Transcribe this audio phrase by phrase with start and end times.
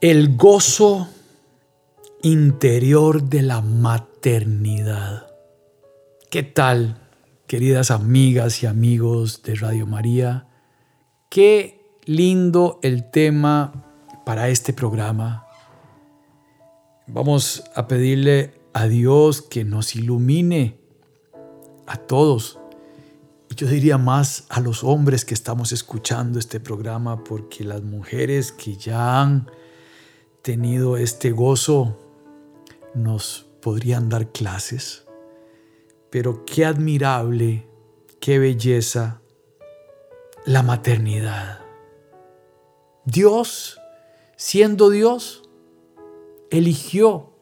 [0.00, 1.08] El gozo
[2.22, 5.26] interior de la maternidad.
[6.30, 7.06] ¿Qué tal,
[7.46, 10.46] queridas amigas y amigos de Radio María?
[11.28, 13.84] Qué lindo el tema
[14.24, 15.44] para este programa.
[17.06, 20.78] Vamos a pedirle a Dios que nos ilumine
[21.86, 22.58] a todos.
[23.54, 28.76] Yo diría más a los hombres que estamos escuchando este programa, porque las mujeres que
[28.76, 29.50] ya han
[30.42, 31.98] tenido este gozo
[32.94, 35.06] nos podrían dar clases,
[36.10, 37.66] pero qué admirable,
[38.20, 39.20] qué belleza
[40.44, 41.60] la maternidad.
[43.04, 43.80] Dios,
[44.36, 45.42] siendo Dios,
[46.50, 47.32] eligió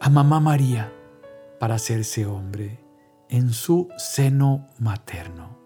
[0.00, 0.92] a mamá María
[1.58, 2.80] para hacerse hombre
[3.28, 5.58] en su seno materno.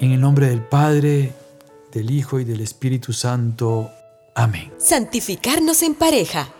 [0.00, 1.32] En el nombre del Padre,
[1.92, 3.90] del Hijo y del Espíritu Santo.
[4.38, 4.70] Amén.
[4.76, 6.50] Santificarnos en pareja.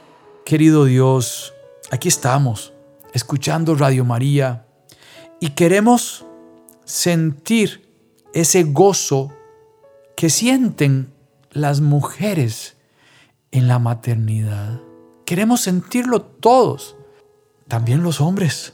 [0.47, 1.53] Querido Dios,
[1.91, 2.73] aquí estamos,
[3.13, 4.65] escuchando Radio María,
[5.41, 6.25] y queremos
[6.87, 7.87] sentir
[8.33, 9.31] ese gozo
[10.17, 11.13] que sienten
[11.51, 12.79] las mujeres
[13.51, 14.81] en la maternidad.
[15.27, 16.97] Queremos sentirlo todos,
[17.69, 18.73] también los hombres,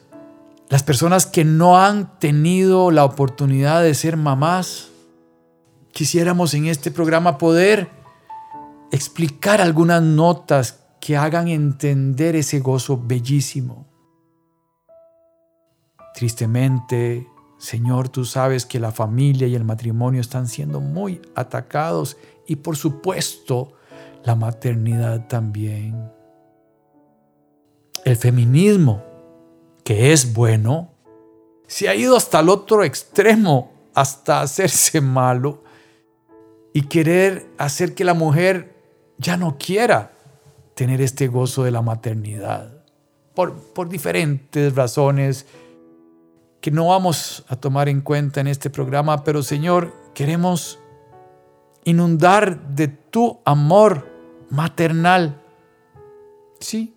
[0.68, 4.90] las personas que no han tenido la oportunidad de ser mamás.
[5.90, 8.01] Quisiéramos en este programa poder
[8.92, 13.88] explicar algunas notas que hagan entender ese gozo bellísimo.
[16.14, 17.26] Tristemente,
[17.58, 22.76] Señor, tú sabes que la familia y el matrimonio están siendo muy atacados y por
[22.76, 23.72] supuesto
[24.24, 26.12] la maternidad también.
[28.04, 29.02] El feminismo,
[29.84, 30.92] que es bueno,
[31.66, 35.64] se ha ido hasta el otro extremo, hasta hacerse malo
[36.74, 38.71] y querer hacer que la mujer
[39.22, 40.10] ya no quiera
[40.74, 42.72] tener este gozo de la maternidad,
[43.34, 45.46] por, por diferentes razones
[46.60, 50.78] que no vamos a tomar en cuenta en este programa, pero Señor, queremos
[51.84, 54.08] inundar de tu amor
[54.50, 55.40] maternal,
[56.60, 56.94] sí,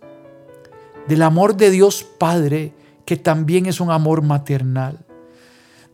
[1.07, 2.73] del amor de Dios Padre,
[3.05, 5.05] que también es un amor maternal.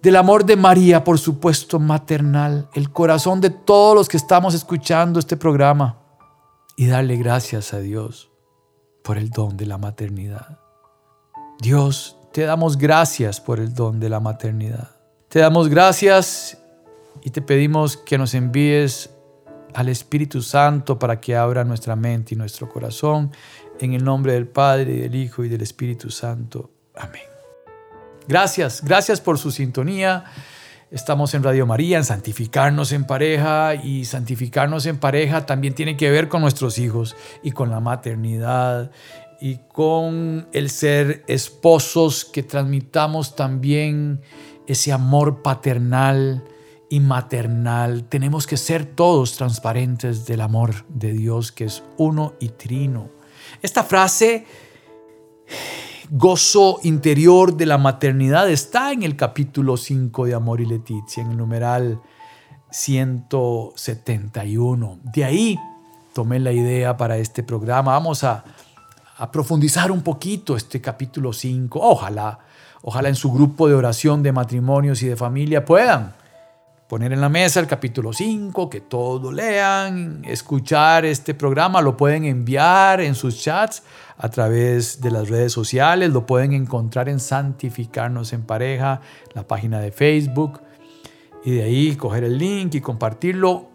[0.01, 5.19] Del amor de María, por supuesto, maternal, el corazón de todos los que estamos escuchando
[5.19, 6.00] este programa
[6.81, 8.31] y darle gracias a Dios
[9.03, 10.57] por el don de la maternidad.
[11.59, 14.89] Dios, te damos gracias por el don de la maternidad.
[15.29, 16.57] Te damos gracias
[17.21, 19.11] y te pedimos que nos envíes
[19.75, 23.31] al Espíritu Santo para que abra nuestra mente y nuestro corazón.
[23.79, 26.71] En el nombre del Padre, del Hijo y del Espíritu Santo.
[26.95, 27.21] Amén.
[28.27, 30.23] Gracias, gracias por su sintonía.
[30.91, 36.11] Estamos en Radio María, en santificarnos en pareja y santificarnos en pareja también tiene que
[36.11, 38.91] ver con nuestros hijos y con la maternidad
[39.39, 44.19] y con el ser esposos que transmitamos también
[44.67, 46.43] ese amor paternal
[46.89, 48.03] y maternal.
[48.09, 53.09] Tenemos que ser todos transparentes del amor de Dios que es uno y trino.
[53.61, 54.45] Esta frase
[56.13, 61.31] gozo interior de la maternidad está en el capítulo 5 de Amor y Leticia, en
[61.31, 62.01] el numeral
[62.69, 64.99] 171.
[65.03, 65.57] De ahí
[66.11, 67.93] tomé la idea para este programa.
[67.93, 68.43] Vamos a,
[69.17, 71.79] a profundizar un poquito este capítulo 5.
[71.81, 72.39] Ojalá,
[72.81, 76.11] ojalá en su grupo de oración de matrimonios y de familia puedan
[76.91, 82.25] poner en la mesa el capítulo 5, que todos lean, escuchar este programa, lo pueden
[82.25, 83.83] enviar en sus chats
[84.17, 88.99] a través de las redes sociales, lo pueden encontrar en Santificarnos en Pareja,
[89.33, 90.59] la página de Facebook,
[91.45, 93.69] y de ahí coger el link y compartirlo.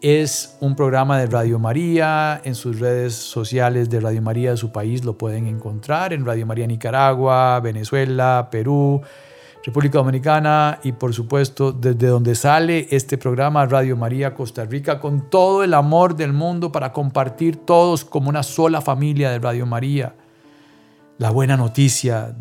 [0.00, 4.72] Es un programa de Radio María, en sus redes sociales de Radio María de su
[4.72, 9.02] país lo pueden encontrar, en Radio María Nicaragua, Venezuela, Perú,
[9.64, 15.30] República Dominicana y por supuesto desde donde sale este programa Radio María Costa Rica con
[15.30, 20.14] todo el amor del mundo para compartir todos como una sola familia de Radio María
[21.22, 22.34] la buena noticia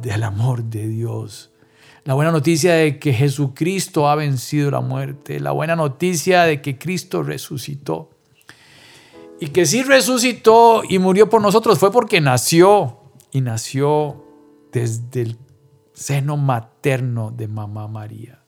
[0.00, 1.50] del amor de Dios.
[2.04, 5.40] La buena noticia de que Jesucristo ha vencido la muerte.
[5.40, 8.08] La buena noticia de que Cristo resucitó.
[9.40, 13.00] y que sí resucitó y murió por nosotros fue porque nació
[13.30, 14.24] y nació
[14.72, 15.36] desde el
[15.94, 18.40] seno materno de mamá María.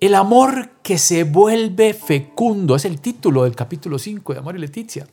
[0.00, 4.58] El amor que se vuelve fecundo es el título del capítulo 5 de Amor y
[4.58, 5.06] Leticia.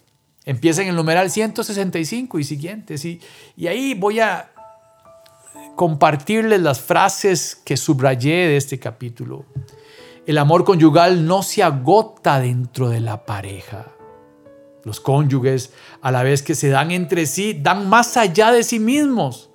[0.43, 3.05] Empieza en el numeral 165 y siguientes.
[3.05, 3.21] Y,
[3.55, 4.51] y ahí voy a
[5.75, 9.45] compartirles las frases que subrayé de este capítulo.
[10.25, 13.87] El amor conyugal no se agota dentro de la pareja.
[14.83, 18.79] Los cónyuges, a la vez que se dan entre sí, dan más allá de sí
[18.79, 19.50] mismos.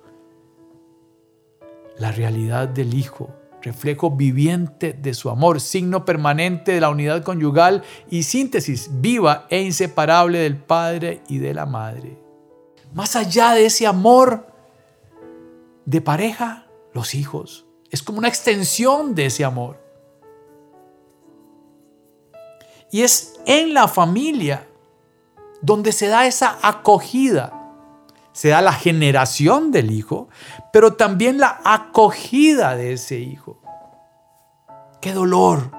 [1.99, 3.29] La realidad del Hijo,
[3.61, 9.61] reflejo viviente de su amor, signo permanente de la unidad conyugal y síntesis viva e
[9.61, 12.17] inseparable del Padre y de la Madre.
[12.93, 14.47] Más allá de ese amor
[15.85, 17.65] de pareja, los hijos.
[17.89, 19.81] Es como una extensión de ese amor.
[22.91, 24.67] Y es en la familia
[25.61, 27.56] donde se da esa acogida.
[28.37, 30.29] Se da la generación del hijo,
[30.71, 33.59] pero también la acogida de ese hijo.
[35.01, 35.71] Qué dolor,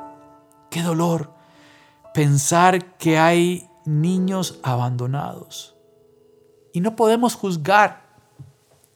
[0.69, 1.33] qué dolor
[2.13, 5.77] pensar que hay niños abandonados.
[6.73, 8.03] Y no podemos juzgar.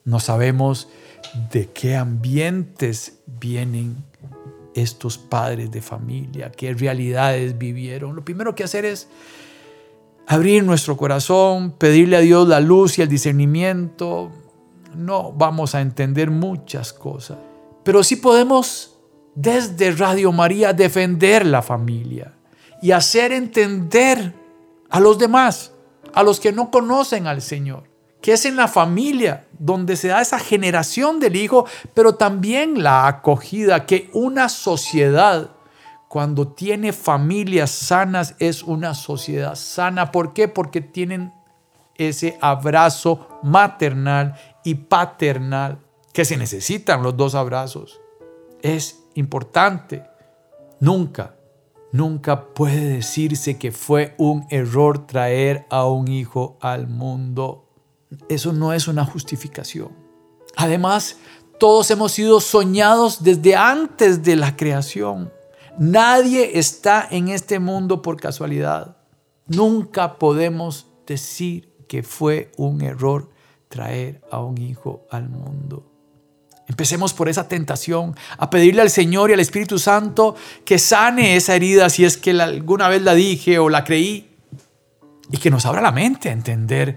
[0.05, 0.89] No sabemos
[1.53, 4.05] de qué ambientes vienen
[4.75, 8.17] estos padres de familia, qué realidades vivieron.
[8.17, 9.09] Lo primero que hacer es
[10.27, 14.31] abrir nuestro corazón, pedirle a Dios la luz y el discernimiento.
[14.95, 17.39] No vamos a entender muchas cosas,
[17.83, 18.99] pero sí podemos
[19.35, 22.35] desde Radio María defender la familia
[22.83, 24.35] y hacer entender
[24.91, 25.73] a los demás,
[26.13, 27.85] a los que no conocen al Señor,
[28.21, 33.07] que es en la familia donde se da esa generación del hijo, pero también la
[33.07, 35.51] acogida, que una sociedad
[36.13, 40.13] cuando tiene familias sanas es una sociedad sana.
[40.13, 40.47] ¿Por qué?
[40.47, 41.33] Porque tienen
[41.95, 45.79] ese abrazo maternal y paternal,
[46.13, 47.99] que se necesitan los dos abrazos.
[48.61, 50.03] Es importante.
[50.81, 51.35] Nunca,
[51.93, 57.65] nunca puede decirse que fue un error traer a un hijo al mundo.
[58.29, 59.89] Eso no es una justificación.
[60.57, 61.17] Además,
[61.59, 65.33] todos hemos sido soñados desde antes de la creación.
[65.79, 68.97] Nadie está en este mundo por casualidad.
[69.47, 73.31] Nunca podemos decir que fue un error
[73.69, 75.89] traer a un hijo al mundo.
[76.69, 81.55] Empecemos por esa tentación, a pedirle al Señor y al Espíritu Santo que sane esa
[81.57, 84.31] herida si es que alguna vez la dije o la creí
[85.31, 86.97] y que nos abra la mente a entender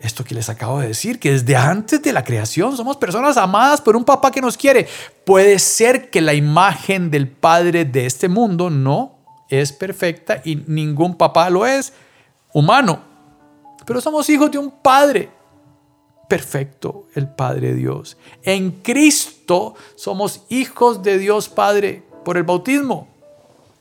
[0.00, 3.80] esto que les acabo de decir, que desde antes de la creación somos personas amadas
[3.80, 4.88] por un papá que nos quiere.
[5.24, 9.18] Puede ser que la imagen del padre de este mundo no
[9.48, 11.92] es perfecta y ningún papá lo es
[12.52, 13.00] humano,
[13.84, 15.28] pero somos hijos de un padre
[16.30, 18.16] perfecto, el Padre Dios.
[18.44, 23.08] En Cristo somos hijos de Dios Padre por el bautismo.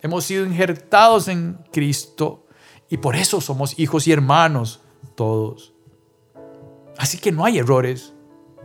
[0.01, 2.48] Hemos sido injertados en Cristo
[2.89, 4.80] y por eso somos hijos y hermanos
[5.15, 5.74] todos.
[7.00, 8.13] Así que no hay errores.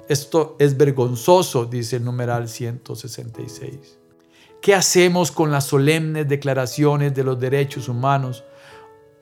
[0.08, 4.00] Esto es vergonzoso, dice el numeral 166.
[4.60, 8.42] ¿Qué hacemos con las solemnes declaraciones de los derechos humanos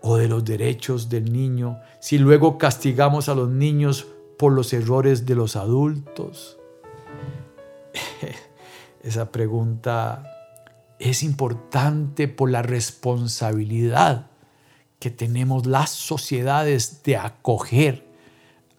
[0.00, 4.06] o de los derechos del niño si luego castigamos a los niños
[4.38, 6.58] por los errores de los adultos?
[9.02, 10.22] Esa pregunta
[10.98, 14.30] es importante por la responsabilidad
[14.98, 18.11] que tenemos las sociedades de acoger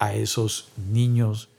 [0.03, 1.49] a esos niños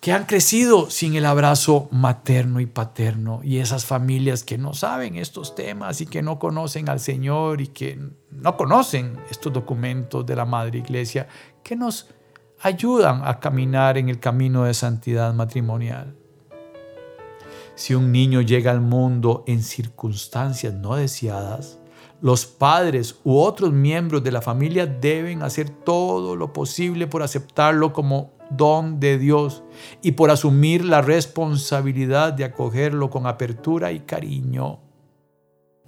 [0.00, 5.16] que han crecido sin el abrazo materno y paterno y esas familias que no saben
[5.16, 7.98] estos temas y que no conocen al Señor y que
[8.30, 11.28] no conocen estos documentos de la Madre Iglesia
[11.62, 12.08] que nos
[12.62, 16.16] ayudan a caminar en el camino de santidad matrimonial.
[17.74, 21.79] Si un niño llega al mundo en circunstancias no deseadas,
[22.20, 27.92] los padres u otros miembros de la familia deben hacer todo lo posible por aceptarlo
[27.92, 29.62] como don de Dios
[30.02, 34.80] y por asumir la responsabilidad de acogerlo con apertura y cariño.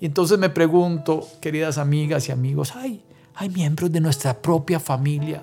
[0.01, 5.43] Y entonces me pregunto, queridas amigas y amigos, hay, hay miembros de nuestra propia familia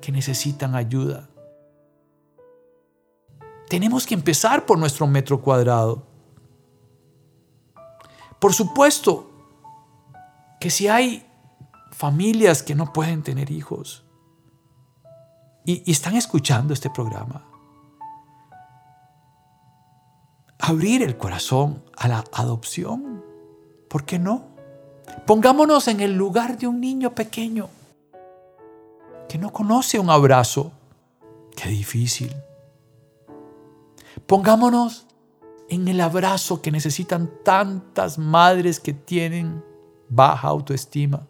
[0.00, 1.28] que necesitan ayuda.
[3.68, 6.06] Tenemos que empezar por nuestro metro cuadrado.
[8.38, 9.27] Por supuesto,
[10.60, 11.24] que si hay
[11.92, 14.04] familias que no pueden tener hijos
[15.64, 17.44] y, están escuchando este programa,
[20.58, 23.22] abrir el corazón a la adopción,
[23.88, 24.44] ¿por qué no?
[25.26, 27.68] Pongámonos en el lugar de un niño pequeño
[29.28, 30.72] que no conoce un abrazo.
[31.54, 32.34] Qué difícil.
[34.26, 35.06] Pongámonos
[35.68, 39.62] en el abrazo que necesitan tantas madres que tienen
[40.08, 41.26] baja autoestima.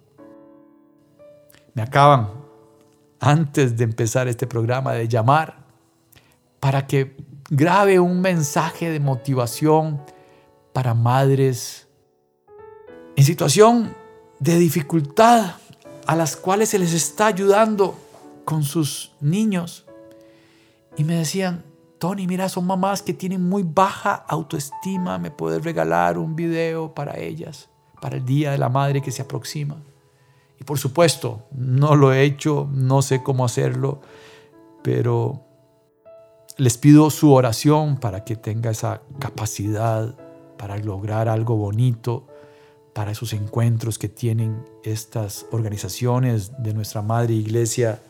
[1.74, 2.28] Me acaban,
[3.20, 5.58] antes de empezar este programa, de llamar
[6.60, 7.16] para que
[7.50, 10.00] grabe un mensaje de motivación
[10.72, 11.88] para madres
[13.16, 13.94] en situación
[14.38, 15.54] de dificultad
[16.06, 17.98] a las cuales se les está ayudando
[18.44, 19.84] con sus niños.
[20.96, 21.64] Y me decían,
[21.98, 27.18] Tony, mira, son mamás que tienen muy baja autoestima, me puedes regalar un video para
[27.18, 27.68] ellas,
[28.00, 29.76] para el Día de la Madre que se aproxima.
[30.60, 34.00] Y por supuesto, no lo he hecho, no sé cómo hacerlo,
[34.82, 35.44] pero
[36.56, 40.14] les pido su oración para que tenga esa capacidad
[40.56, 42.26] para lograr algo bonito
[42.98, 48.02] para esos encuentros que tienen estas organizaciones de nuestra Madre Iglesia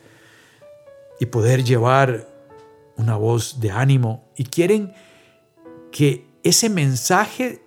[1.21, 2.27] y poder llevar
[2.97, 4.95] una voz de ánimo y quieren
[5.93, 7.61] que ese mensaje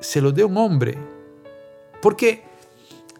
[0.00, 0.98] se lo dé un hombre.
[2.00, 2.44] Porque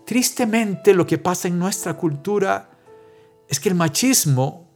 [0.04, 2.70] tristemente lo que pasa en nuestra cultura
[3.48, 4.68] es que el machismo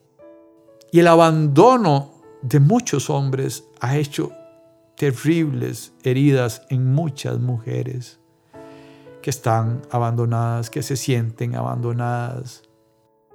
[0.91, 2.13] y el abandono
[2.43, 4.33] de muchos hombres ha hecho
[4.97, 8.19] terribles heridas en muchas mujeres
[9.23, 12.63] que están abandonadas, que se sienten abandonadas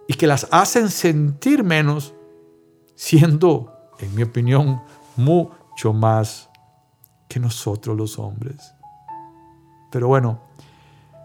[0.07, 2.13] y que las hacen sentir menos
[2.95, 4.81] siendo, en mi opinión,
[5.15, 6.49] mucho más
[7.27, 8.73] que nosotros los hombres.
[9.91, 10.41] Pero bueno,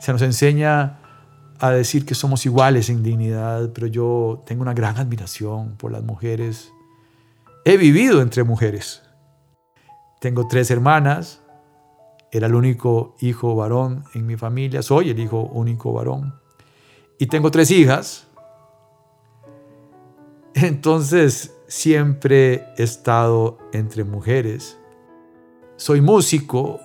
[0.01, 0.99] se nos enseña
[1.59, 6.03] a decir que somos iguales en dignidad, pero yo tengo una gran admiración por las
[6.03, 6.73] mujeres.
[7.65, 9.03] He vivido entre mujeres.
[10.21, 11.43] Tengo tres hermanas,
[12.31, 16.35] era el único hijo varón en mi familia, soy el hijo único varón.
[17.19, 18.27] Y tengo tres hijas.
[20.55, 24.78] Entonces, siempre he estado entre mujeres.
[25.79, 26.81] Soy músico,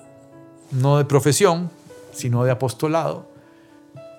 [0.70, 1.72] no de profesión,
[2.12, 3.26] sino de apostolado,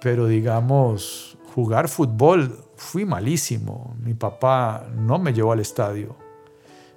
[0.03, 3.95] pero digamos, jugar fútbol fui malísimo.
[4.03, 6.17] Mi papá no me llevó al estadio.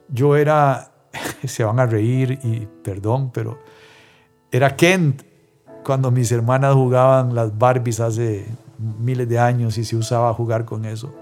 [0.10, 0.89] Yo era,
[1.46, 3.60] se van a reír y perdón, pero
[4.51, 5.22] era Kent
[5.84, 8.48] cuando mis hermanas jugaban las Barbies hace
[8.79, 11.13] miles de años y se usaba jugar con eso.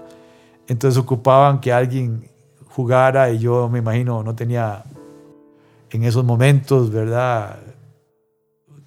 [0.68, 2.30] Entonces ocupaban que alguien
[2.70, 4.84] jugara y yo me imagino no tenía
[5.90, 7.58] en esos momentos, ¿verdad?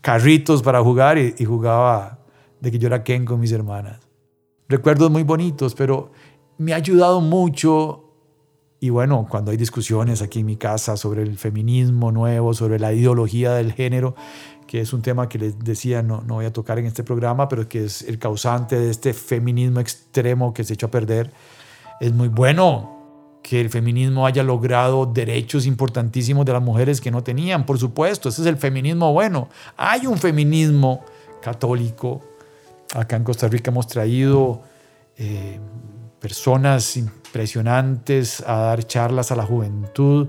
[0.02, 2.20] Carritos para jugar y, jugaba
[2.60, 4.00] de que yo era Ken con mis hermanas.
[4.68, 6.12] Recuerdos muy bonitos, pero
[6.58, 8.06] me ha ayudado mucho
[8.82, 12.94] y bueno, cuando hay discusiones aquí en mi casa sobre el feminismo nuevo, sobre la
[12.94, 14.16] ideología del género,
[14.68, 17.50] que es un tema que les decía, no, no voy a tocar en este programa,
[17.50, 21.32] pero que es el causante de este feminismo extremo que se echó a perder,
[22.00, 22.99] es muy bueno
[23.42, 27.66] que el feminismo haya logrado derechos importantísimos de las mujeres que no tenían.
[27.66, 29.50] Por supuesto, ese es el feminismo bueno.
[29.78, 31.04] Hay un feminismo
[31.42, 32.22] católico.
[32.94, 34.62] Acá en Costa Rica hemos traído
[35.18, 35.60] eh,
[36.20, 40.28] personas impresionantes a dar charlas a la juventud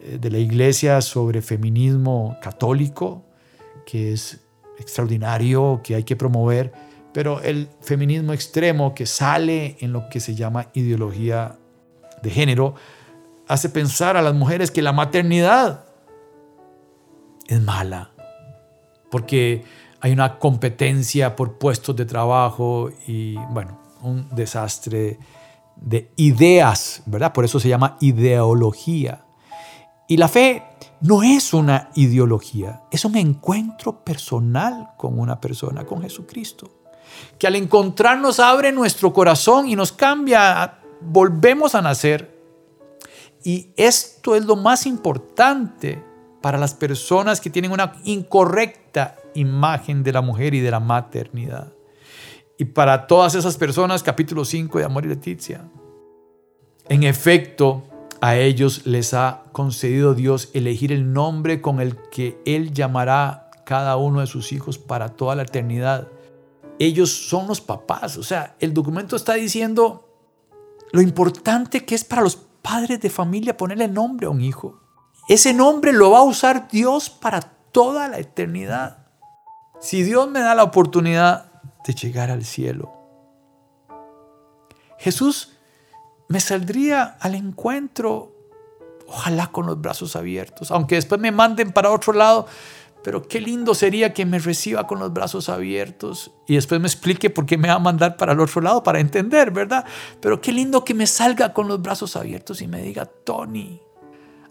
[0.00, 3.22] eh, de la iglesia sobre feminismo católico,
[3.86, 4.40] que es
[4.78, 6.72] extraordinario, que hay que promover,
[7.12, 11.58] pero el feminismo extremo que sale en lo que se llama ideología
[12.22, 12.74] de género
[13.48, 15.84] hace pensar a las mujeres que la maternidad
[17.46, 18.12] es mala,
[19.10, 19.64] porque
[20.00, 25.18] hay una competencia por puestos de trabajo y bueno, un desastre
[25.76, 27.32] de ideas, ¿verdad?
[27.32, 29.24] Por eso se llama ideología.
[30.08, 30.62] Y la fe
[31.00, 36.70] no es una ideología, es un encuentro personal con una persona, con Jesucristo,
[37.38, 42.38] que al encontrarnos abre nuestro corazón y nos cambia volvemos a nacer.
[43.44, 46.02] Y esto es lo más importante
[46.40, 51.72] para las personas que tienen una incorrecta imagen de la mujer y de la maternidad.
[52.58, 55.68] Y para todas esas personas, capítulo 5 de Amor y Leticia.
[56.88, 57.84] En efecto,
[58.20, 63.96] a ellos les ha concedido Dios elegir el nombre con el que Él llamará cada
[63.96, 66.08] uno de sus hijos para toda la eternidad.
[66.78, 68.16] Ellos son los papás.
[68.16, 70.11] O sea, el documento está diciendo
[70.92, 74.80] lo importante que es para los padres de familia ponerle nombre a un hijo.
[75.28, 79.06] Ese nombre lo va a usar Dios para toda la eternidad.
[79.80, 81.50] Si Dios me da la oportunidad
[81.84, 82.92] de llegar al cielo,
[84.98, 85.56] Jesús
[86.28, 88.32] me saldría al encuentro,
[89.08, 92.46] ojalá con los brazos abiertos, aunque después me manden para otro lado,
[93.02, 97.30] pero qué lindo sería que me reciba con los brazos abiertos y después me explique
[97.30, 99.84] por qué me va a mandar para el otro lado para entender, ¿verdad?
[100.20, 103.80] Pero qué lindo que me salga con los brazos abiertos y me diga, Tony.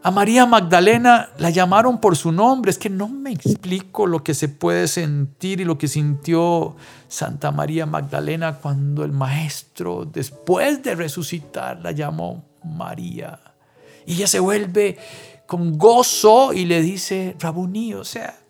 [0.03, 2.71] A María Magdalena la llamaron por su nombre.
[2.71, 6.75] Es que no me explico lo que se puede sentir y lo que sintió
[7.07, 13.39] Santa María Magdalena cuando el Maestro, después de resucitar, la llamó María.
[14.07, 14.97] Y ella se vuelve
[15.45, 18.40] con gozo y le dice, Rabuní, o sea,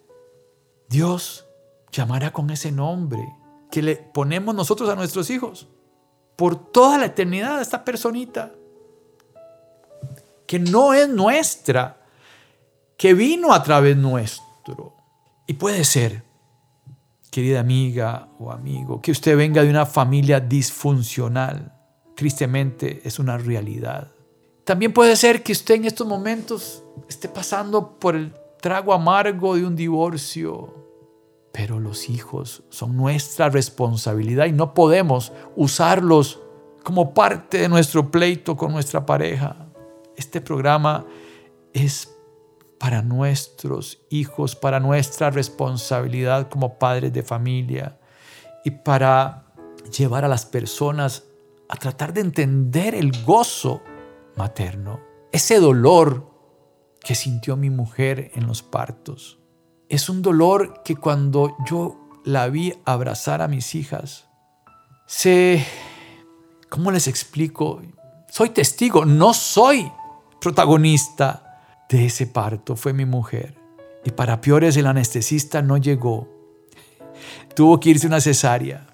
[0.91, 1.47] Dios
[1.91, 3.21] llamará con ese nombre
[3.71, 5.69] que le ponemos nosotros a nuestros hijos
[6.35, 8.51] por toda la eternidad a esta personita
[10.45, 12.01] que no es nuestra,
[12.97, 14.97] que vino a través nuestro.
[15.47, 16.25] Y puede ser,
[17.31, 21.73] querida amiga o amigo, que usted venga de una familia disfuncional.
[22.17, 24.11] Tristemente es una realidad.
[24.65, 29.65] También puede ser que usted en estos momentos esté pasando por el trago amargo de
[29.65, 30.73] un divorcio,
[31.51, 36.39] pero los hijos son nuestra responsabilidad y no podemos usarlos
[36.83, 39.67] como parte de nuestro pleito con nuestra pareja.
[40.15, 41.05] Este programa
[41.73, 42.15] es
[42.79, 47.99] para nuestros hijos, para nuestra responsabilidad como padres de familia
[48.63, 49.53] y para
[49.95, 51.25] llevar a las personas
[51.67, 53.81] a tratar de entender el gozo
[54.35, 54.99] materno,
[55.31, 56.30] ese dolor
[57.03, 59.41] que sintió mi mujer en los partos
[59.91, 64.25] es un dolor que cuando yo la vi abrazar a mis hijas,
[65.05, 65.65] sé,
[66.69, 67.81] ¿cómo les explico?
[68.29, 69.91] Soy testigo, no soy
[70.39, 73.57] protagonista de ese parto, fue mi mujer.
[74.05, 76.29] Y para peores el anestesista no llegó.
[77.53, 78.87] Tuvo que irse una cesárea.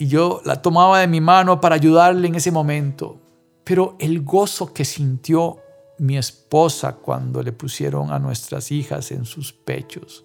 [0.00, 3.20] Y yo la tomaba de mi mano para ayudarle en ese momento.
[3.62, 5.58] Pero el gozo que sintió
[5.98, 10.24] mi esposa cuando le pusieron a nuestras hijas en sus pechos.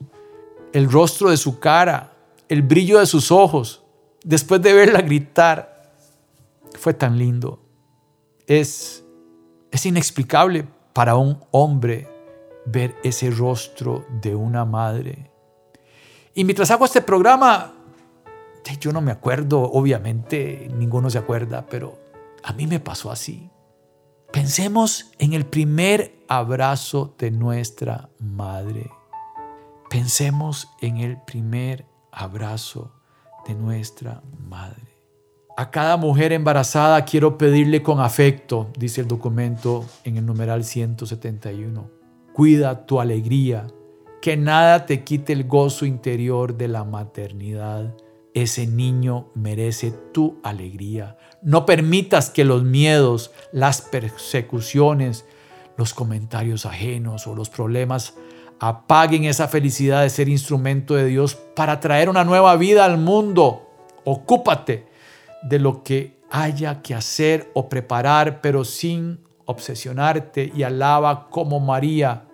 [0.74, 2.14] El rostro de su cara,
[2.48, 3.84] el brillo de sus ojos,
[4.24, 5.94] después de verla gritar,
[6.78, 7.62] fue tan lindo.
[8.48, 9.04] Es,
[9.72, 12.08] es inexplicable para un hombre
[12.66, 15.32] ver ese rostro de una madre.
[16.34, 17.74] Y mientras hago este programa,
[18.80, 21.98] yo no me acuerdo, obviamente ninguno se acuerda, pero
[22.44, 23.50] a mí me pasó así.
[24.32, 28.92] Pensemos en el primer abrazo de nuestra madre.
[29.90, 32.92] Pensemos en el primer abrazo
[33.48, 34.84] de nuestra madre.
[35.58, 41.90] A cada mujer embarazada quiero pedirle con afecto, dice el documento en el numeral 171.
[42.32, 43.66] Cuida tu alegría,
[44.22, 47.96] que nada te quite el gozo interior de la maternidad.
[48.34, 51.18] Ese niño merece tu alegría.
[51.42, 55.26] No permitas que los miedos, las persecuciones,
[55.78, 58.14] los comentarios ajenos o los problemas
[58.60, 63.70] apaguen esa felicidad de ser instrumento de Dios para traer una nueva vida al mundo.
[64.04, 64.88] Ocúpate
[65.44, 72.26] de lo que haya que hacer o preparar, pero sin obsesionarte y alaba como María.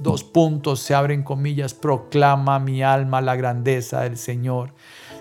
[0.00, 4.74] Dos puntos se abren comillas, proclama mi alma la grandeza del Señor.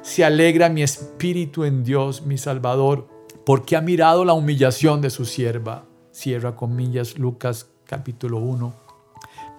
[0.03, 3.07] Se alegra mi espíritu en Dios, mi Salvador
[3.45, 5.85] porque ha mirado la humillación de su sierva.
[6.11, 8.73] Cierra comillas Lucas capítulo 1,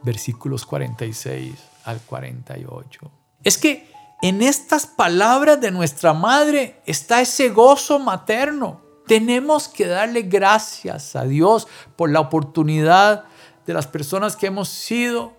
[0.03, 1.55] versículos 46
[1.85, 3.11] al 48.
[3.43, 8.83] Es que en estas palabras de nuestra madre está ese gozo materno.
[9.07, 13.25] Tenemos que darle gracias a Dios por la oportunidad
[13.67, 15.33] de las personas que hemos sido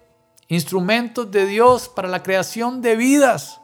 [0.48, 3.62] instrumentos de Dios para la creación de vidas.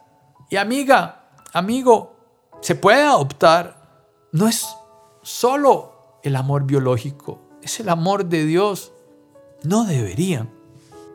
[0.50, 1.21] Y amiga,
[1.54, 2.16] amigo,
[2.62, 3.82] se puede adoptar
[4.32, 4.66] no es
[5.22, 8.94] solo el amor biológico, es el amor de Dios.
[9.64, 10.50] No deberían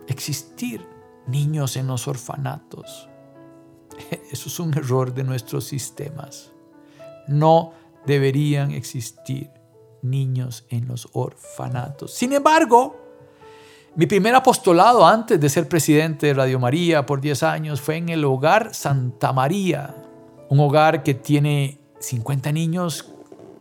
[0.06, 0.86] existir
[1.26, 3.08] niños en los orfanatos.
[4.30, 6.52] Eso es un error de nuestros sistemas.
[7.26, 7.72] No
[8.04, 9.50] deberían existir
[10.02, 12.12] niños en los orfanatos.
[12.12, 12.96] Sin embargo,
[13.96, 18.10] mi primer apostolado antes de ser presidente de Radio María por 10 años fue en
[18.10, 20.05] el hogar Santa María,
[20.48, 23.12] un hogar que tiene 50 niños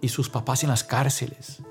[0.01, 1.61] y sus papás en las cárceles,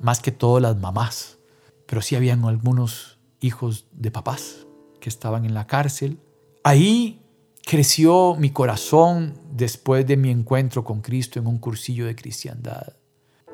[0.00, 1.38] más que todo las mamás.
[1.86, 4.66] Pero sí habían algunos hijos de papás
[5.00, 6.18] que estaban en la cárcel.
[6.62, 7.22] Ahí
[7.64, 12.94] creció mi corazón después de mi encuentro con Cristo en un cursillo de cristiandad.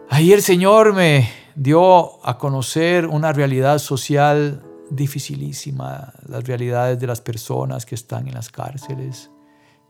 [0.09, 7.21] Ahí el Señor me dio a conocer una realidad social dificilísima, las realidades de las
[7.21, 9.31] personas que están en las cárceles.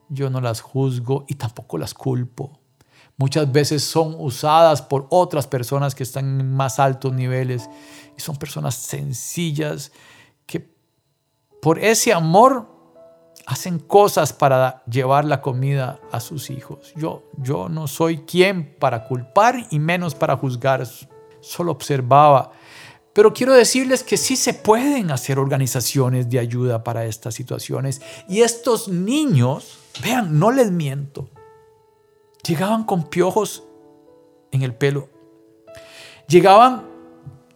[0.09, 2.59] Yo no las juzgo y tampoco las culpo.
[3.17, 7.69] Muchas veces son usadas por otras personas que están en más altos niveles
[8.17, 9.93] y son personas sencillas
[10.47, 10.69] que
[11.63, 12.75] por ese amor
[13.47, 16.93] hacen cosas para llevar la comida a sus hijos.
[16.97, 20.87] Yo, yo no soy quien para culpar y menos para juzgar,
[21.41, 22.53] solo observaba.
[23.13, 28.03] Pero quiero decirles que sí se pueden hacer organizaciones de ayuda para estas situaciones.
[28.29, 31.31] Y estos niños, vean, no les miento,
[32.47, 33.65] llegaban con piojos
[34.51, 35.09] en el pelo.
[36.29, 36.85] Llegaban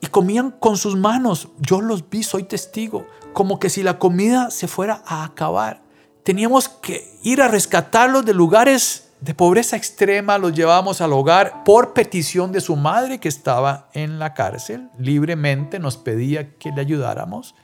[0.01, 1.48] y comían con sus manos.
[1.59, 5.83] Yo los vi, soy testigo como que si la comida se fuera a acabar.
[6.24, 11.92] Teníamos que ir a rescatarlos de lugares de pobreza extrema, los llevábamos al hogar por
[11.92, 14.90] petición de su madre que estaba en la cárcel.
[14.98, 17.55] Libremente nos pedía que le ayudáramos.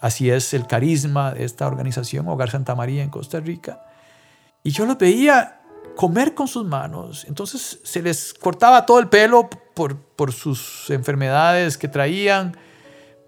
[0.00, 3.85] Así es el carisma de esta organización, Hogar Santa María en Costa Rica.
[4.66, 5.60] Y yo los veía
[5.94, 7.24] comer con sus manos.
[7.28, 12.56] Entonces se les cortaba todo el pelo por, por sus enfermedades que traían.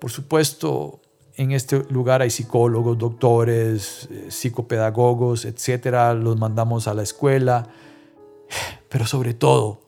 [0.00, 1.00] Por supuesto,
[1.36, 6.12] en este lugar hay psicólogos, doctores, eh, psicopedagogos, etcétera.
[6.12, 7.68] Los mandamos a la escuela.
[8.88, 9.80] Pero sobre todo,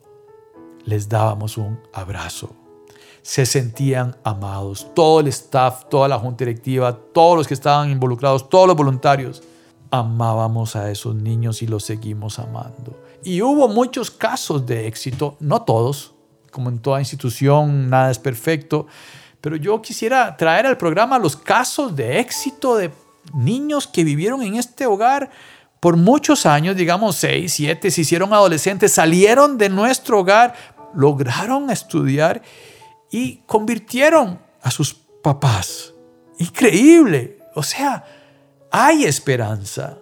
[0.84, 2.54] les dábamos un abrazo.
[3.22, 4.86] Se sentían amados.
[4.94, 9.42] Todo el staff, toda la junta directiva, todos los que estaban involucrados, todos los voluntarios,
[9.90, 13.02] amábamos a esos niños y los seguimos amando.
[13.22, 16.14] Y hubo muchos casos de éxito, no todos,
[16.50, 18.86] como en toda institución, nada es perfecto,
[19.40, 22.90] pero yo quisiera traer al programa los casos de éxito de
[23.34, 25.30] niños que vivieron en este hogar
[25.80, 30.54] por muchos años, digamos seis, siete, se hicieron adolescentes, salieron de nuestro hogar,
[30.94, 32.42] lograron estudiar
[33.10, 35.94] y convirtieron a sus papás.
[36.38, 37.38] Increíble.
[37.54, 38.04] O sea,
[38.70, 39.98] hay esperanza.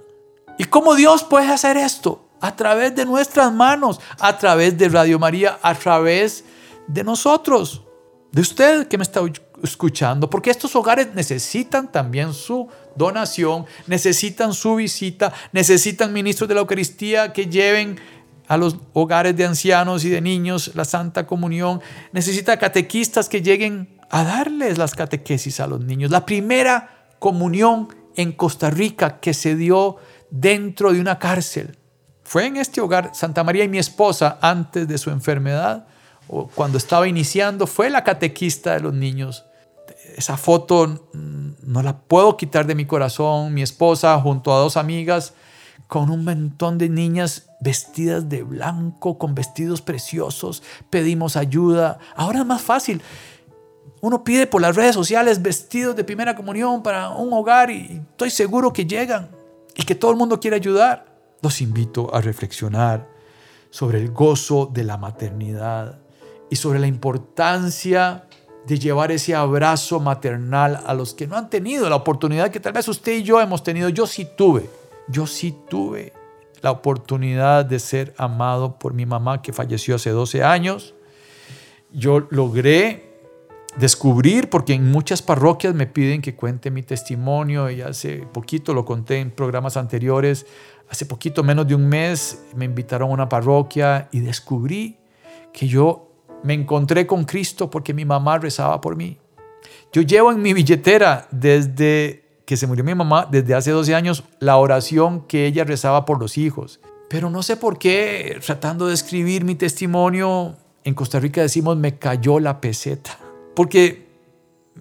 [0.59, 2.29] ¿Y cómo Dios puede hacer esto?
[2.41, 6.45] A través de nuestras manos, a través de Radio María, a través
[6.87, 7.83] de nosotros
[8.33, 9.21] de usted que me está
[9.63, 16.61] escuchando, porque estos hogares necesitan también su donación, necesitan su visita, necesitan ministros de la
[16.61, 17.99] Eucaristía que lleven
[18.47, 21.81] a los hogares de ancianos y de niños la Santa Comunión,
[22.13, 26.11] necesita catequistas que lleguen a darles las catequesis a los niños.
[26.11, 29.97] La primera comunión en Costa Rica que se dio
[30.31, 31.79] dentro de una cárcel
[32.29, 33.13] fue en este hogar.
[33.15, 35.87] Santa María y mi esposa, antes de su enfermedad,
[36.55, 39.47] cuando estaba iniciando, fue la catequista de los niños.
[40.15, 43.55] Esa foto no la puedo quitar de mi corazón.
[43.55, 45.33] Mi esposa junto a dos amigas
[45.87, 50.63] con un montón de niñas vestidas de blanco, con vestidos preciosos.
[50.91, 51.99] Pedimos ayuda.
[52.15, 53.01] Ahora es más fácil.
[54.01, 58.31] Uno pide por las redes sociales vestidos de primera comunión para un hogar y estoy
[58.31, 59.29] seguro que llegan
[59.75, 61.07] y que todo el mundo quiere ayudar.
[61.43, 63.09] Los invito a reflexionar
[63.71, 65.99] sobre el gozo de la maternidad
[66.51, 68.25] y sobre la importancia
[68.67, 72.73] de llevar ese abrazo maternal a los que no han tenido la oportunidad que tal
[72.73, 73.89] vez usted y yo hemos tenido.
[73.89, 74.69] Yo sí tuve,
[75.09, 76.13] yo sí tuve
[76.61, 80.95] la oportunidad de ser amado por mi mamá que falleció hace 12 años.
[81.93, 83.08] Yo logré
[83.77, 88.85] descubrir, porque en muchas parroquias me piden que cuente mi testimonio y hace poquito lo
[88.85, 90.47] conté en programas anteriores,
[90.89, 94.99] hace poquito, menos de un mes, me invitaron a una parroquia y descubrí
[95.53, 96.11] que yo
[96.43, 99.19] me encontré con Cristo porque mi mamá rezaba por mí.
[99.93, 104.25] Yo llevo en mi billetera desde que se murió mi mamá, desde hace 12 años,
[104.41, 106.81] la oración que ella rezaba por los hijos.
[107.11, 111.99] Pero no sé por qué, tratando de escribir mi testimonio, en Costa Rica decimos me
[111.99, 113.19] cayó la peseta.
[113.59, 114.07] Porque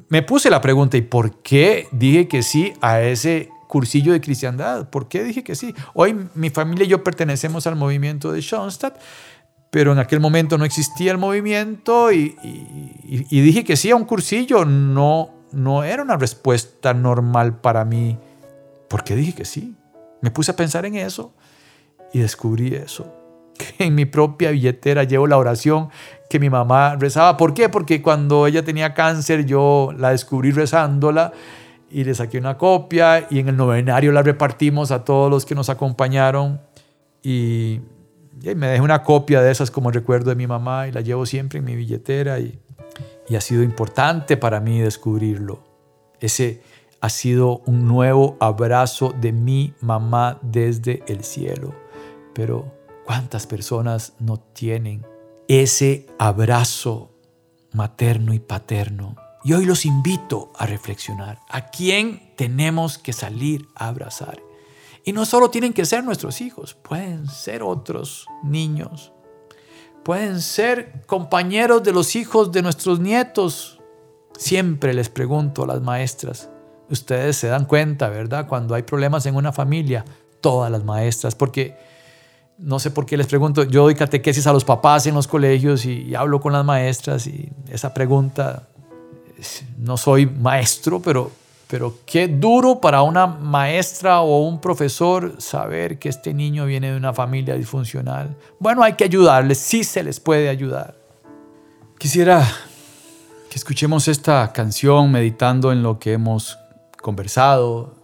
[0.07, 4.91] me puse la pregunta, ¿y por qué dije que sí a ese cursillo de cristiandad?
[4.91, 5.73] ¿Por qué dije que sí?
[5.95, 9.01] Hoy mi familia y yo pertenecemos al movimiento de Schoenstatt
[9.71, 12.35] pero en aquel momento no existía el movimiento y,
[13.31, 14.63] dije que sí a un cursillo.
[14.63, 18.19] No, no era una respuesta normal para mí.
[18.87, 19.75] ¿Por qué dije que sí?
[20.21, 21.33] Me puse a pensar en eso
[22.13, 23.11] y descubrí eso.
[23.79, 25.89] En mi propia billetera llevo la oración
[26.29, 27.37] que mi mamá rezaba.
[27.37, 27.69] ¿Por qué?
[27.69, 31.31] Porque cuando ella tenía cáncer yo la descubrí rezándola
[31.89, 35.55] y le saqué una copia y en el novenario la repartimos a todos los que
[35.55, 36.59] nos acompañaron
[37.23, 37.79] y
[38.41, 41.25] y me dejé una copia de esas como recuerdo de mi mamá y la llevo
[41.25, 42.59] siempre en mi billetera y,
[43.27, 45.63] y ha sido importante para mí descubrirlo.
[46.19, 46.61] Ese
[47.01, 51.73] ha sido un nuevo abrazo de mi mamá desde el cielo.
[52.33, 52.71] Pero
[53.08, 55.08] ¿cuántas personas no tienen
[55.48, 57.13] ese abrazo
[57.72, 59.15] materno y paterno?
[59.46, 61.39] Y hoy los invito a reflexionar.
[61.50, 64.41] ¿A quién tenemos que salir a abrazar?
[65.06, 69.13] Y no solo tienen que ser nuestros hijos, pueden ser otros niños,
[70.04, 73.80] pueden ser compañeros de los hijos de nuestros nietos.
[74.38, 76.50] Siempre les pregunto a las maestras,
[76.89, 78.50] ustedes se dan cuenta, ¿verdad?
[78.50, 80.04] Cuando hay problemas en una familia,
[80.41, 81.87] todas las maestras, porque
[82.58, 85.86] no sé por qué les pregunto, yo doy catequesis a los papás en los colegios
[85.86, 88.67] y, hablo con las maestras y esa pregunta,
[89.78, 91.32] no soy maestro, pero,
[91.67, 96.98] pero qué duro para una maestra o un profesor saber que este niño viene de
[96.98, 98.36] una familia disfuncional.
[98.60, 100.96] Bueno, hay que ayudarles, sí se les puede ayudar.
[102.00, 102.48] Quisiera
[103.50, 106.58] que escuchemos esta canción meditando en lo que hemos
[107.02, 107.96] conversado.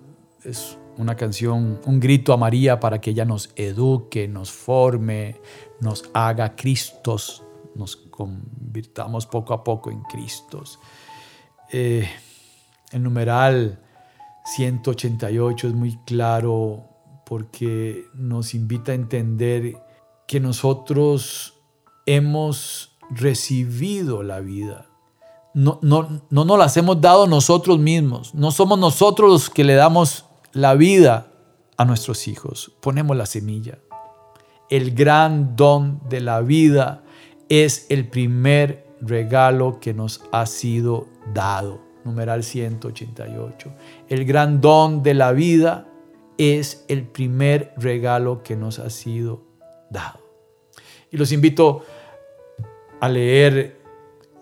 [0.44, 5.41] Es una canción, un grito a María para que ella nos eduque, nos forme,
[5.79, 7.43] nos haga Cristos,
[7.75, 10.79] nos convirtamos poco a poco en Cristos.
[11.71, 12.08] Eh,
[12.91, 13.79] el numeral
[14.45, 16.84] 188 es muy claro
[17.25, 19.75] porque nos invita a entender
[20.27, 21.56] que nosotros
[22.06, 24.88] hemos recibido la vida.
[25.56, 28.34] No, no, no nos las hemos dado nosotros mismos.
[28.34, 31.32] No somos nosotros los que le damos la vida
[31.78, 32.72] a nuestros hijos.
[32.80, 33.80] Ponemos la semilla.
[34.70, 37.04] El gran don de la vida
[37.50, 41.82] es el primer regalo que nos ha sido dado.
[42.06, 43.74] Numeral 188.
[44.10, 45.88] El gran don de la vida
[46.38, 49.44] es el primer regalo que nos ha sido
[49.89, 50.20] dado.
[51.12, 51.84] Y los invito
[53.00, 53.80] a leer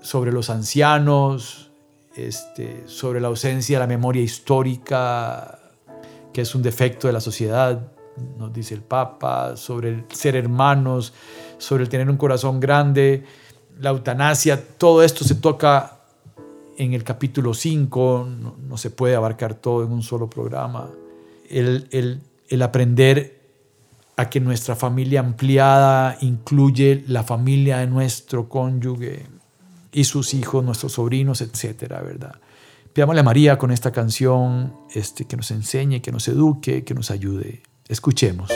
[0.01, 1.71] sobre los ancianos,
[2.15, 5.60] este, sobre la ausencia de la memoria histórica
[6.33, 7.91] que es un defecto de la sociedad,
[8.37, 11.13] nos dice el Papa, sobre el ser hermanos,
[11.57, 13.23] sobre el tener un corazón grande,
[13.79, 15.97] la eutanasia, todo esto se toca
[16.77, 18.27] en el capítulo 5,
[18.67, 20.89] no, se puede abarcar todo en un solo programa.
[21.49, 23.39] El, el, el aprender
[24.15, 29.25] a que nuestra familia ampliada incluye la familia de nuestro cónyuge
[29.91, 32.35] y sus hijos, nuestros sobrinos, etcétera, ¿verdad?
[32.93, 37.09] Pidámosle a María con esta canción este, que nos enseñe, que nos eduque, que nos
[37.09, 37.63] ayude.
[37.87, 38.51] Escuchemos.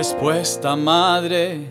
[0.00, 1.70] Respuesta, madre,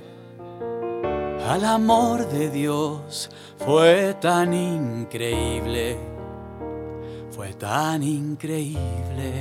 [1.47, 5.97] al amor de Dios fue tan increíble,
[7.31, 9.31] fue tan increíble.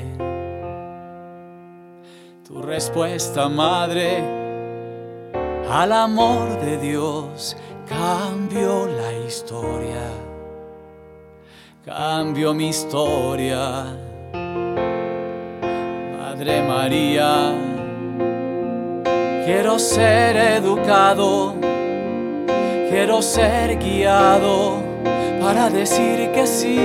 [2.47, 4.25] Tu respuesta, madre,
[5.71, 10.09] al amor de Dios cambió la historia,
[11.85, 13.85] cambió mi historia.
[16.19, 17.78] Madre María,
[19.49, 21.55] Quiero ser educado,
[22.91, 24.83] quiero ser guiado
[25.41, 26.79] para decir que sí.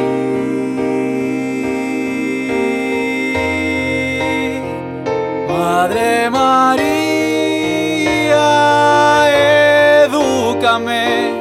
[5.50, 6.86] Madre María,
[10.06, 11.34] edúcame,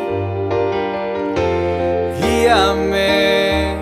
[2.20, 3.76] guíame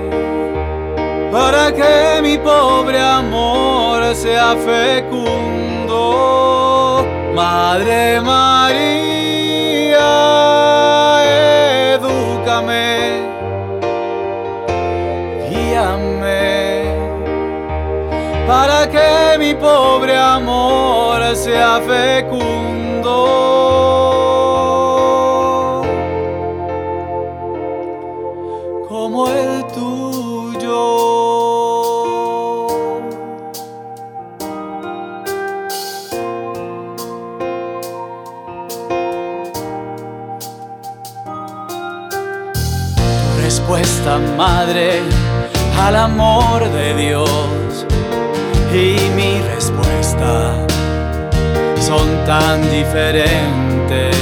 [1.32, 5.69] para que mi pobre amor sea fecundo.
[7.40, 8.52] Madre María,
[11.94, 13.22] edúcame,
[15.48, 16.84] guíame,
[18.46, 22.49] para que mi pobre amor sea fecundo.
[43.60, 45.02] Respuesta, madre,
[45.78, 47.86] al amor de Dios.
[48.72, 50.54] Y mi respuesta
[51.80, 54.14] son tan diferentes.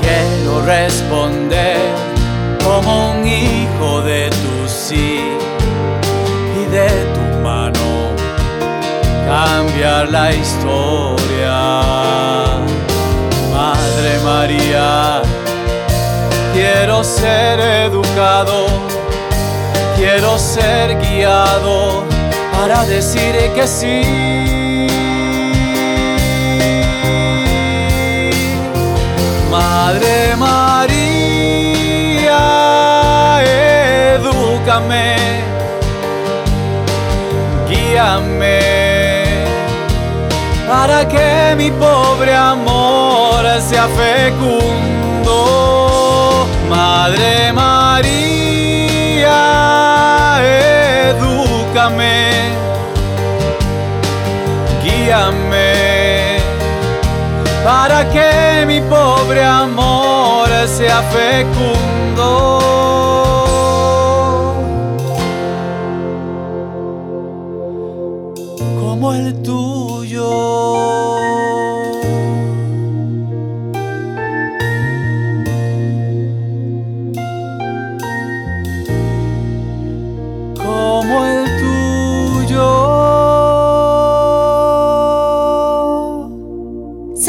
[0.00, 1.78] Quiero responder
[2.62, 5.20] como un hijo de tu sí
[6.60, 8.12] y de tu mano
[9.26, 11.56] cambiar la historia.
[13.52, 15.23] Madre María
[16.76, 18.66] Quiero ser educado,
[19.96, 22.02] quiero ser guiado
[22.52, 24.02] para decir que sí.
[29.52, 30.68] Madre María,
[34.16, 35.16] edúcame,
[37.68, 38.58] guíame
[40.66, 45.03] para que mi pobre amor sea fecundo.
[46.68, 47.80] Madre María,
[51.10, 52.30] edúcame,
[54.82, 56.38] guíame
[57.64, 62.74] para que mi pobre amor sea fecundo.
[68.80, 69.63] como el tuyo.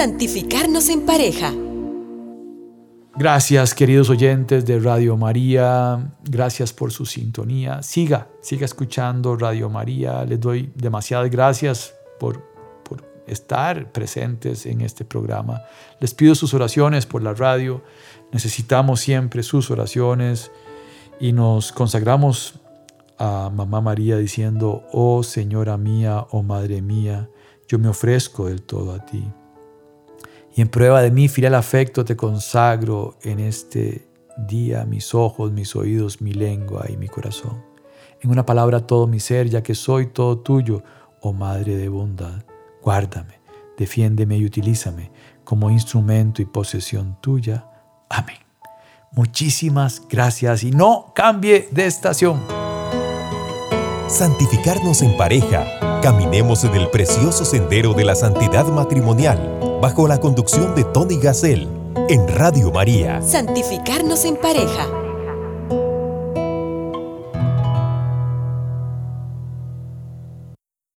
[0.06, 1.52] Santificarnos en pareja.
[3.16, 7.82] Gracias queridos oyentes de Radio María, gracias por su sintonía.
[7.82, 10.24] Siga, siga escuchando Radio María.
[10.24, 12.40] Les doy demasiadas gracias por,
[12.84, 15.64] por estar presentes en este programa.
[16.00, 17.82] Les pido sus oraciones por la radio.
[18.32, 20.52] Necesitamos siempre sus oraciones
[21.20, 22.60] y nos consagramos
[23.18, 27.28] a Mamá María diciendo, oh Señora mía, oh Madre mía,
[27.68, 29.24] yo me ofrezco del todo a ti.
[30.56, 35.76] Y en prueba de mi fiel afecto te consagro en este día mis ojos, mis
[35.76, 37.62] oídos, mi lengua y mi corazón.
[38.22, 40.82] En una palabra todo mi ser, ya que soy todo tuyo,
[41.20, 42.46] oh Madre de bondad.
[42.82, 43.42] Guárdame,
[43.78, 45.12] defiéndeme y utilízame
[45.44, 47.68] como instrumento y posesión tuya.
[48.10, 48.38] Amén.
[49.12, 52.42] Muchísimas gracias y no cambie de estación.
[54.08, 56.00] Santificarnos en pareja.
[56.02, 61.68] Caminemos en el precioso sendero de la santidad matrimonial bajo la conducción de Tony Gassel
[62.10, 63.22] en Radio María.
[63.22, 65.05] Santificarnos en pareja.